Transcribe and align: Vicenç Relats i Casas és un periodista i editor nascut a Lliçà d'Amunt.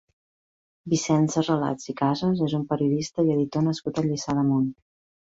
Vicenç 0.93 1.35
Relats 1.49 1.93
i 1.95 1.95
Casas 2.01 2.43
és 2.49 2.57
un 2.63 2.65
periodista 2.75 3.29
i 3.31 3.33
editor 3.39 3.69
nascut 3.71 4.05
a 4.05 4.09
Lliçà 4.11 4.41
d'Amunt. 4.43 4.71